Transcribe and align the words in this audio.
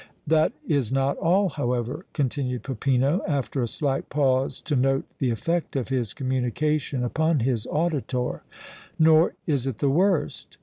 "That 0.25 0.53
is 0.67 0.91
not 0.91 1.15
all, 1.17 1.49
however," 1.49 2.07
continued 2.13 2.63
Peppino, 2.63 3.21
after 3.27 3.61
a 3.61 3.67
slight 3.67 4.09
pause 4.09 4.59
to 4.61 4.75
note 4.75 5.05
the 5.19 5.29
effect 5.29 5.75
of 5.75 5.89
his 5.89 6.15
communication 6.15 7.03
upon 7.03 7.41
his 7.41 7.67
auditor, 7.67 8.41
"nor 8.97 9.35
is 9.45 9.67
it 9.67 9.77
the 9.77 9.91
worst! 9.91 10.57